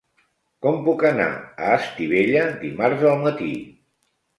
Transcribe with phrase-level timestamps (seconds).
[0.65, 1.29] Com puc anar
[1.67, 3.57] a Estivella dimarts al matí?